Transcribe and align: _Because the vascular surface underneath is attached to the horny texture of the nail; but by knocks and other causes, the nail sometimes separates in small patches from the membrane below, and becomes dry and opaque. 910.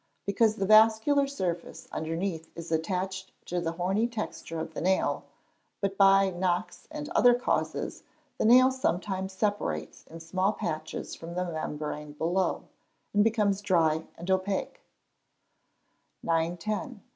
_Because 0.25 0.55
the 0.55 0.65
vascular 0.65 1.27
surface 1.27 1.87
underneath 1.91 2.49
is 2.55 2.71
attached 2.71 3.33
to 3.45 3.61
the 3.61 3.73
horny 3.73 4.07
texture 4.07 4.59
of 4.59 4.73
the 4.73 4.81
nail; 4.81 5.25
but 5.79 5.95
by 5.95 6.31
knocks 6.31 6.87
and 6.89 7.07
other 7.09 7.35
causes, 7.35 8.01
the 8.39 8.45
nail 8.45 8.71
sometimes 8.71 9.31
separates 9.31 10.07
in 10.07 10.19
small 10.19 10.53
patches 10.53 11.13
from 11.13 11.35
the 11.35 11.45
membrane 11.45 12.13
below, 12.13 12.63
and 13.13 13.23
becomes 13.23 13.61
dry 13.61 14.07
and 14.17 14.31
opaque. 14.31 14.81
910. 16.23 17.03